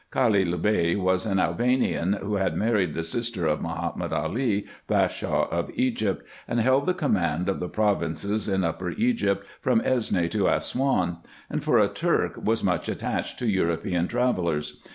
[0.11, 5.69] Calil Bey was an Albanian, who had married the sister of Mahomet Ali, Bashaw of
[5.75, 11.17] Egypt, and held the command of the provinces in Upper Egypt from Esne to Assouan;
[11.51, 14.81] and for a Turk was much attached to European travellers.